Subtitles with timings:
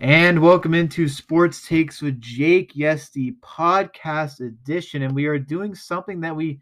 [0.00, 2.72] And welcome into Sports Takes with Jake.
[2.74, 5.02] Yes, the podcast edition.
[5.02, 6.58] And we are doing something that we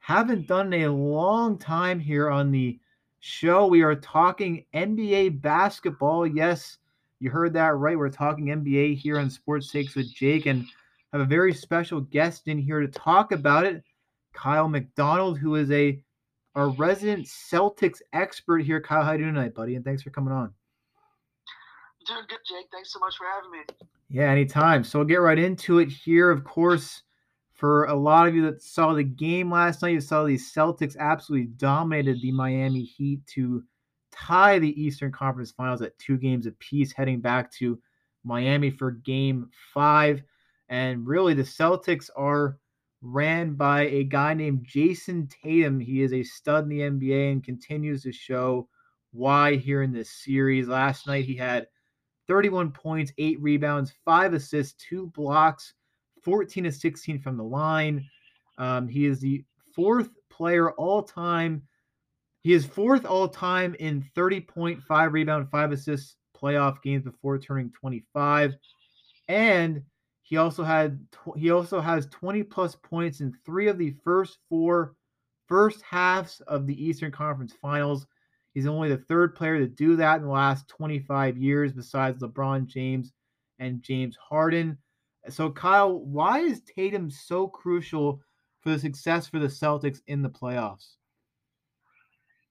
[0.00, 2.80] haven't done in a long time here on the
[3.20, 3.68] show.
[3.68, 6.26] We are talking NBA basketball.
[6.26, 6.78] Yes,
[7.20, 7.96] you heard that right.
[7.96, 10.66] We're talking NBA here on Sports Takes with Jake and
[11.12, 13.84] have a very special guest in here to talk about it.
[14.32, 16.02] Kyle McDonald, who is a
[16.56, 18.80] our resident Celtics expert here.
[18.80, 19.76] Kyle, how you doing tonight, buddy?
[19.76, 20.52] And thanks for coming on.
[22.06, 22.66] Doing good, Jake.
[22.70, 23.58] Thanks so much for having me.
[24.10, 24.84] Yeah, anytime.
[24.84, 26.30] So we'll get right into it here.
[26.30, 27.02] Of course,
[27.52, 30.96] for a lot of you that saw the game last night, you saw the Celtics
[30.98, 33.62] absolutely dominated the Miami Heat to
[34.12, 37.80] tie the Eastern Conference Finals at two games apiece, heading back to
[38.22, 40.22] Miami for game five.
[40.68, 42.58] And really, the Celtics are
[43.00, 45.78] ran by a guy named Jayson Tatum.
[45.78, 48.68] He is a stud in the NBA and continues to show
[49.12, 50.68] why here in this series.
[50.68, 51.66] Last night, he had
[52.28, 55.74] 31 points, eight rebounds, five assists, two blocks,
[56.22, 58.08] 14 to 16 from the line.
[58.58, 59.44] Um, he is the
[59.74, 61.62] fourth player all time.
[62.42, 68.54] He is fourth all time in 30.5 rebound, five assists playoff games before turning 25.
[69.28, 69.82] And
[70.22, 70.98] he also had
[71.36, 74.94] he also has 20 plus points in three of the first four
[75.48, 78.06] first halves of the Eastern Conference Finals.
[78.54, 82.66] He's only the third player to do that in the last 25 years, besides LeBron
[82.66, 83.12] James
[83.58, 84.78] and James Harden.
[85.28, 88.20] So, Kyle, why is Tatum so crucial
[88.60, 90.94] for the success for the Celtics in the playoffs?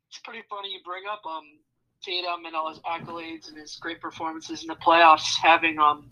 [0.10, 1.44] It's pretty funny you bring up um,
[2.04, 6.10] Tatum and all his accolades and his great performances in the playoffs, having um,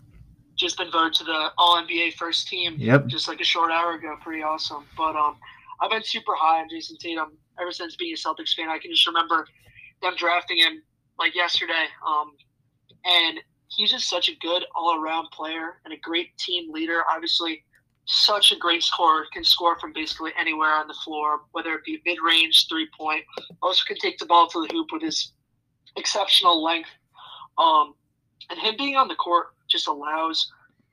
[0.56, 3.06] just been voted to the All NBA first team yep.
[3.06, 4.16] just like a short hour ago.
[4.22, 4.84] Pretty awesome.
[4.96, 5.36] But um,
[5.80, 8.68] I've been super high on Jayson Tatum ever since being a Celtics fan.
[8.68, 9.46] I can just remember
[10.02, 10.82] them drafting him
[11.18, 11.86] like yesterday.
[12.06, 12.32] Um,
[13.04, 17.02] and he's just such a good all around player and a great team leader.
[17.10, 17.64] Obviously,
[18.06, 22.02] such a great scorer, can score from basically anywhere on the floor, whether it be
[22.04, 23.24] mid range, three point.
[23.62, 25.32] Also, can take the ball to the hoop with his
[25.96, 26.90] exceptional length.
[27.58, 27.94] Um,
[28.50, 30.50] and him being on the court just allows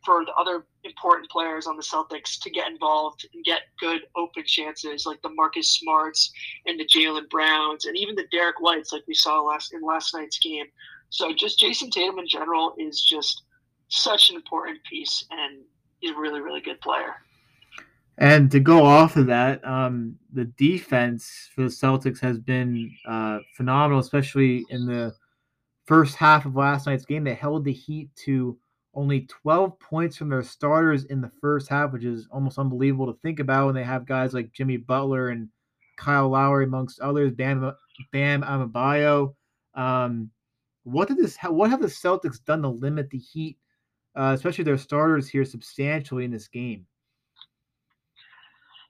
[0.09, 4.44] for the other important players on the Celtics to get involved and get good open
[4.44, 6.34] chances, like the Marcus Smarts
[6.66, 10.16] and the Jaylen Browns, and even the Derrick Whites, like we saw last in last
[10.16, 10.66] night's game.
[11.12, 13.44] So just Jayson Tatum in general is just
[13.90, 15.59] such an important piece, and
[16.00, 17.14] he's a really, really good player.
[18.18, 23.38] And to go off of that, um, the defense for the Celtics has been uh,
[23.56, 25.14] phenomenal, especially in the
[25.86, 27.24] first half of last night's game.
[27.24, 28.58] They held the Heat to
[29.00, 33.18] only 12 points from their starters in the first half, which is almost unbelievable to
[33.22, 35.48] think about when they have guys like Jimmy Butler and
[35.98, 37.74] Kyle Lowry, amongst others, Bam,
[38.12, 39.34] Bam Adebayo.
[39.74, 40.30] Um,
[40.84, 41.38] what did this?
[41.48, 43.58] What have the Celtics done to limit the Heat,
[44.18, 46.86] uh, especially their starters here, substantially in this game?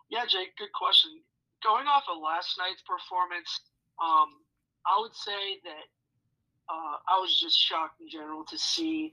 [0.10, 1.20] Yeah, Jake, good question.
[1.64, 3.62] Going off of last night's performance,
[4.02, 4.42] um,
[4.88, 5.86] I would say that
[6.68, 9.12] uh, I was just shocked in general to see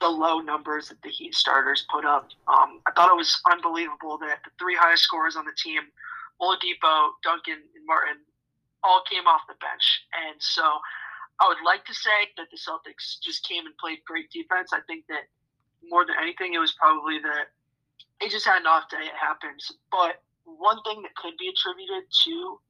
[0.00, 2.28] the low numbers that the Heat starters put up.
[2.48, 5.82] Um, I thought it was unbelievable that the three highest scorers on the team,
[6.40, 8.16] Oladipo, Duncan, and Martin,
[8.82, 10.06] all came off the bench.
[10.26, 10.62] And so
[11.40, 14.72] I would like to say that the Celtics just came and played great defense.
[14.72, 15.28] I think that
[15.84, 17.52] more than anything, it was probably that
[18.20, 19.04] they just had an off day.
[19.04, 19.70] It happens.
[19.90, 22.60] But one thing that could be attributed to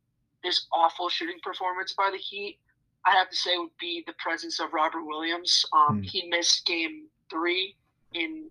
[0.42, 2.58] this awful shooting performance by the Heat,
[3.04, 5.64] I have to say, would be the presence of Robert Williams.
[5.72, 6.04] Um, mm.
[6.04, 7.76] He missed game three
[8.12, 8.50] in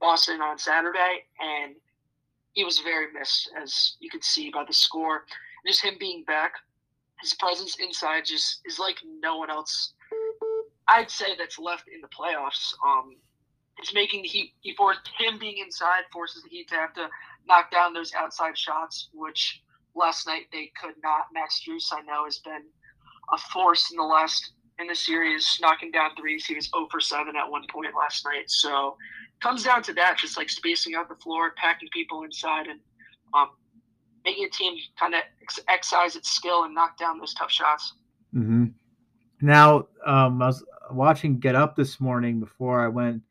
[0.00, 1.74] Boston on Saturday, and
[2.52, 5.24] he was very missed, as you could see by the score.
[5.66, 6.52] Just him being back,
[7.20, 9.92] his presence inside just is like no one else.
[10.88, 12.72] I'd say that's left in the playoffs.
[12.84, 13.16] Um,
[13.78, 14.54] it's making the Heat.
[14.60, 17.08] He forced him being inside forces the Heat to have to
[17.46, 19.62] knock down those outside shots, which
[19.94, 21.26] last night they could not.
[21.32, 22.64] Max Strus, I know, has been
[23.32, 26.46] a force in the last in the series, knocking down threes.
[26.46, 28.50] He was 0 for 7 at one point last night.
[28.50, 28.96] So
[29.40, 32.80] comes down to that, just like spacing out the floor, packing people inside, and
[33.34, 33.50] um,
[34.24, 37.94] making a team kind of ex- exercise its skill and knock down those tough shots.
[38.34, 38.66] Mm-hmm.
[39.42, 43.22] Now, um, I was watching Get Up this morning before I went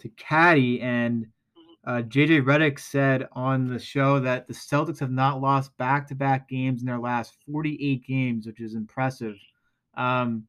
[0.00, 1.90] to Caddy, and mm-hmm.
[1.90, 6.14] uh, JJ Redick said on the show that the Celtics have not lost back to
[6.14, 9.36] back games in their last 48 games, which is impressive.
[9.96, 10.46] Um,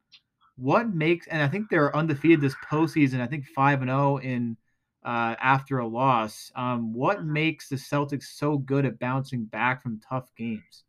[0.58, 3.22] what makes and I think they're undefeated this postseason.
[3.22, 4.58] I think five and zero oh in
[5.06, 6.52] uh, after a loss.
[6.56, 7.34] Um, what mm-hmm.
[7.34, 10.84] makes the Celtics so good at bouncing back from tough games?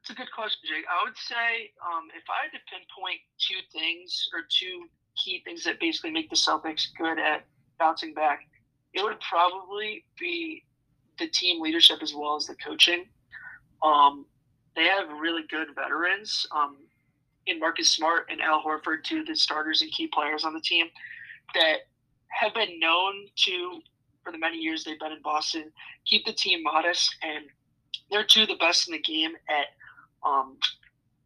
[0.00, 0.84] It's a good question, Jake.
[0.90, 4.86] I would say um, if I had to pinpoint two things or two
[5.16, 7.44] key things that basically make the Celtics good at
[7.78, 8.48] bouncing back,
[8.94, 10.64] it would probably be
[11.18, 13.04] the team leadership as well as the coaching.
[13.82, 14.26] Um,
[14.74, 16.78] they have really good veterans um,
[17.46, 20.60] in Marcus Smart and Al Horford, two of the starters and key players on the
[20.60, 20.86] team
[21.54, 21.78] that
[22.28, 23.80] have been known to,
[24.22, 25.70] for the many years they've been in Boston,
[26.06, 27.14] keep the team modest.
[27.22, 27.44] And
[28.10, 29.66] they're two of the best in the game at
[30.26, 30.58] um,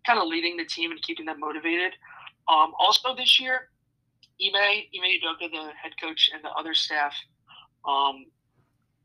[0.07, 1.93] kind of leading the team and keeping them motivated.
[2.49, 3.69] Um, also this year,
[4.41, 7.15] Ime, Ime Udoka, the head coach, and the other staff
[7.87, 8.27] um,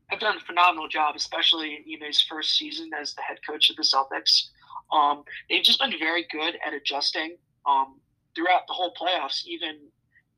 [0.08, 3.76] have done a phenomenal job, especially in Ime's first season as the head coach of
[3.76, 4.48] the Celtics.
[4.92, 7.36] Um, they've just been very good at adjusting
[7.66, 8.00] um,
[8.34, 9.44] throughout the whole playoffs.
[9.46, 9.78] Even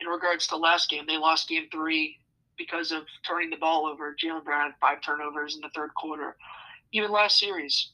[0.00, 2.18] in regards to last game, they lost game three
[2.56, 4.14] because of turning the ball over.
[4.14, 6.36] Jaylen Brown had five turnovers in the third quarter.
[6.92, 7.90] Even last series,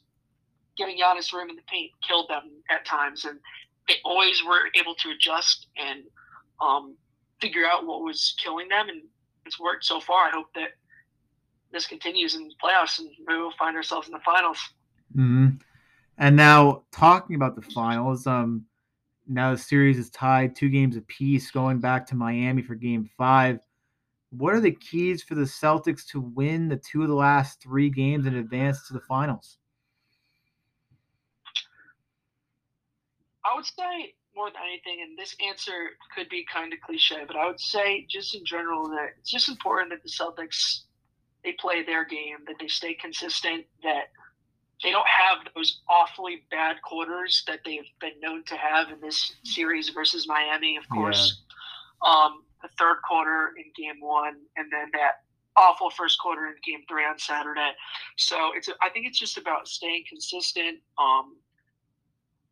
[0.77, 3.39] getting Giannis room in the paint killed them at times, and
[3.87, 6.03] they always were able to adjust and
[6.61, 6.95] um,
[7.41, 9.01] figure out what was killing them, and
[9.45, 10.27] it's worked so far.
[10.27, 10.69] I hope that
[11.71, 14.59] this continues in the playoffs, and we'll find ourselves in the finals.
[15.15, 15.57] Mm-hmm.
[16.21, 18.63] And now, talking about the finals, um,
[19.27, 23.59] now the series is tied two games apiece, going back to Miami for Game Five.
[24.29, 27.89] What are the keys for the Celtics to win the two of the last three
[27.89, 29.57] games and advance to the finals?
[33.43, 37.35] I would say more than anything, and this answer could be kind of cliche, but
[37.35, 40.81] I would say just in general that it's just important that the Celtics
[41.43, 44.09] they play their game, that they stay consistent, that
[44.83, 49.33] they don't have those awfully bad quarters that they've been known to have in this
[49.43, 51.41] series versus Miami, of course.
[52.03, 52.09] Yeah.
[52.09, 55.21] Um, the third quarter in game one, and then that
[55.55, 57.71] awful first quarter in game three on Saturday.
[58.17, 61.37] So it's I think it's just about staying consistent, um,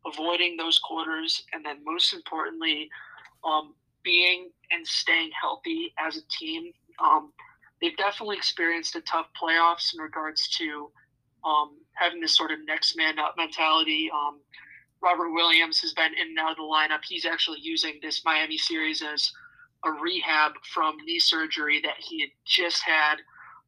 [0.06, 2.88] avoiding those quarters, and then most importantly,
[3.44, 6.72] um, being and staying healthy as a team.
[7.02, 7.32] Um,
[7.80, 10.90] they've definitely experienced a tough playoffs in regards to
[11.44, 14.10] um, having this sort of next man up mentality.
[14.12, 14.40] Um,
[15.02, 17.00] Robert Williams has been in and out of the lineup.
[17.06, 19.30] He's actually using this Miami series as
[19.84, 23.16] a rehab from knee surgery that he had just had.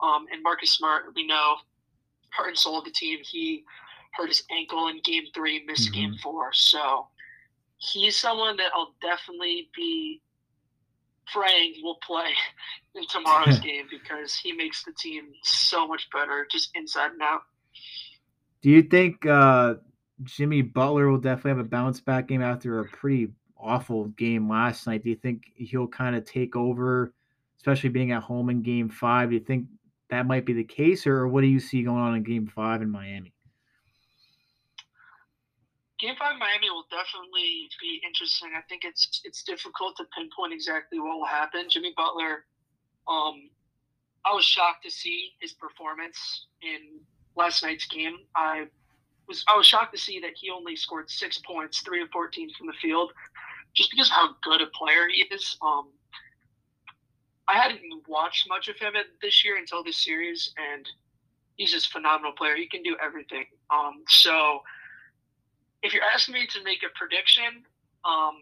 [0.03, 1.57] Um, and Marcus Smart, we know,
[2.31, 3.21] heart and soul of the team.
[3.23, 3.65] He
[4.13, 6.01] hurt his ankle in game three, missed mm-hmm.
[6.01, 6.53] game four.
[6.53, 7.07] So
[7.79, 10.21] he's someone that I'll definitely be
[11.33, 12.31] praying will play
[12.95, 17.43] in tomorrow's game because he makes the team so much better just inside and out.
[18.63, 19.75] Do you think uh,
[20.23, 24.87] Jimmy Butler will definitely have a bounce back game after a pretty awful game last
[24.87, 25.03] night?
[25.03, 27.13] Do you think he'll kind of take over,
[27.59, 29.31] especially being at home in game five?
[29.31, 29.67] Do you think
[30.11, 32.83] that might be the case, or what do you see going on in game five
[32.83, 33.33] in Miami?
[35.99, 38.51] Game five Miami will definitely be interesting.
[38.57, 41.67] I think it's it's difficult to pinpoint exactly what will happen.
[41.69, 42.45] Jimmy Butler,
[43.09, 43.51] um,
[44.25, 47.01] I was shocked to see his performance in
[47.37, 48.19] last night's game.
[48.35, 48.67] I
[49.29, 52.51] was I was shocked to see that he only scored six points, three of fourteen
[52.55, 53.13] from the field,
[53.75, 55.57] just because of how good a player he is.
[55.63, 55.89] Um,
[57.49, 60.89] I hadn't watched much of him this year until this series, and
[61.57, 62.57] he's just a phenomenal player.
[62.57, 63.47] He can do everything.
[63.71, 64.63] Um, so
[65.83, 67.65] if you're asking me to make a prediction,
[68.05, 68.37] um,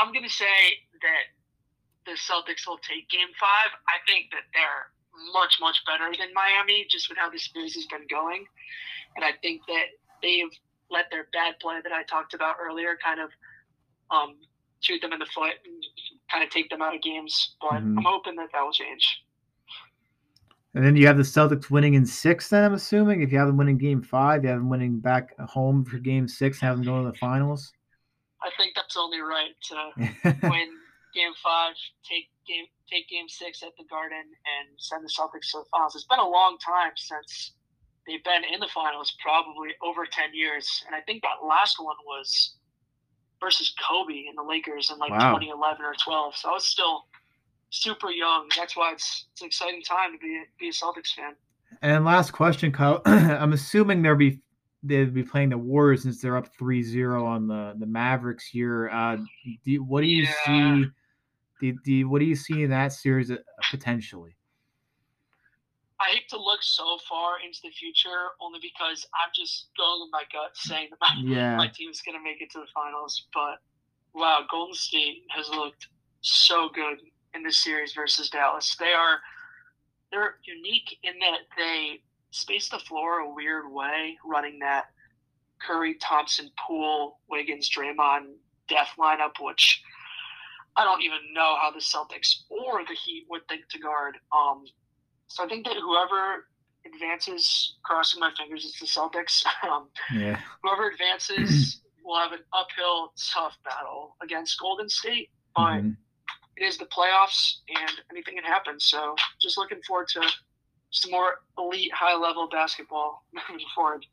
[0.00, 0.46] I'm going to say
[1.00, 1.24] that
[2.06, 3.72] the Celtics will take Game Five.
[3.88, 4.92] I think that they're
[5.32, 8.44] much much better than Miami, just with how this series has been going,
[9.16, 9.86] and I think that
[10.22, 10.50] they've
[10.90, 13.30] let their bad play that I talked about earlier kind of
[14.10, 14.36] um,
[14.80, 15.84] shoot them in the foot and
[16.30, 17.56] kind of take them out of games.
[17.60, 17.98] But mm-hmm.
[17.98, 19.22] I'm hoping that that will change.
[20.74, 23.22] And then you have the Celtics winning in six, then I'm assuming.
[23.22, 26.28] If you have them winning game five, you have them winning back home for game
[26.28, 27.72] six, have them go to the finals.
[28.42, 29.90] I think that's only right to
[30.48, 30.68] win
[31.14, 31.74] game five,
[32.08, 35.94] take game take game six at the Garden, and send the Celtics to the finals.
[35.94, 37.54] It's been a long time since
[38.06, 40.82] they've been in the finals, probably over ten years.
[40.86, 42.58] And I think that last one was
[43.40, 45.32] versus Kobe and the Lakers in like wow.
[45.38, 46.36] 2011 or 12.
[46.36, 47.06] So I was still
[47.70, 48.48] super young.
[48.56, 51.34] That's why it's it's an exciting time to be be a Celtics fan.
[51.82, 53.02] And last question, Kyle.
[53.06, 54.40] I'm assuming they'll be
[54.82, 58.90] they'll be playing the Warriors since they're up 3-0 on the the Mavericks here.
[58.90, 59.18] Uh,
[59.64, 60.82] do, what do you yeah.
[60.82, 60.90] see?
[61.60, 63.36] Do, do, what do you see in that series uh,
[63.70, 64.36] potentially?
[66.00, 70.10] I hate to look so far into the future, only because I'm just going with
[70.10, 71.56] my gut, saying that my, yeah.
[71.56, 73.26] my team's going to make it to the finals.
[73.34, 73.58] But
[74.14, 75.88] wow, Golden State has looked
[76.22, 76.98] so good
[77.34, 78.76] in this series versus Dallas.
[78.78, 79.18] They are
[80.10, 82.00] they're unique in that they
[82.30, 84.86] space the floor a weird way, running that
[85.60, 88.32] Curry, Thompson, Poole, Wiggins, Draymond
[88.68, 89.82] death lineup, which
[90.76, 94.16] I don't even know how the Celtics or the Heat would think to guard.
[94.36, 94.64] Um,
[95.28, 96.46] so I think that whoever
[96.86, 99.44] advances, crossing my fingers, it's the Celtics.
[99.68, 100.38] Um, Yeah.
[100.62, 105.30] whoever advances will have an uphill, tough battle against Golden State.
[105.54, 105.96] But Mhm.
[106.56, 108.78] it is the playoffs, and anything can happen.
[108.80, 110.22] So just looking forward to
[110.90, 114.06] some more elite, high level basketball moving forward.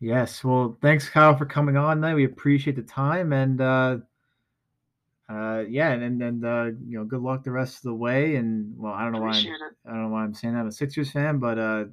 [0.00, 0.44] Yes.
[0.44, 1.98] Well, thanks, Kyle, for coming on.
[1.98, 2.14] Tonight.
[2.14, 3.98] We appreciate the time, and uh,
[5.28, 8.36] uh, yeah, and and uh, you know, good luck the rest of the way.
[8.36, 9.52] And well, I don't know why I'm, it.
[9.86, 10.60] I don't know why I'm saying that.
[10.60, 11.84] I'm a Sixers fan, but uh,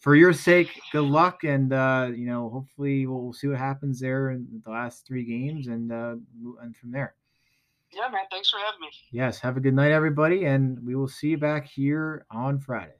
[0.00, 4.30] for your sake, good luck, and uh, you know, hopefully we'll see what happens there
[4.30, 6.16] in the last three games, and uh,
[6.62, 7.14] and from there.
[7.92, 8.22] Yeah, man.
[8.30, 8.88] Thanks for having me.
[9.12, 9.38] Yes.
[9.38, 12.94] Have a good night, everybody, and we will see you back here on Friday.